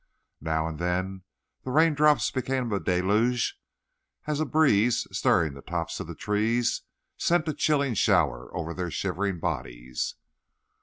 Now 0.41 0.67
and 0.67 0.79
then 0.79 1.21
the 1.61 1.69
raindrops 1.69 2.31
became 2.31 2.71
a 2.71 2.79
deluge 2.79 3.59
as 4.25 4.39
a 4.39 4.47
breeze, 4.47 5.05
stirring 5.15 5.53
the 5.53 5.61
tops 5.61 5.99
of 5.99 6.07
the 6.07 6.15
trees, 6.15 6.81
sent 7.17 7.47
a 7.47 7.53
chilling 7.53 7.93
shower 7.93 8.49
over 8.57 8.73
their 8.73 8.89
shivering 8.89 9.37
bodies. 9.39 10.15